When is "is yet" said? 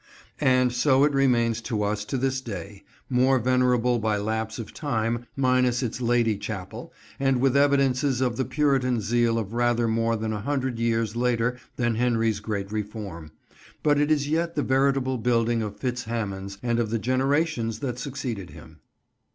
14.09-14.55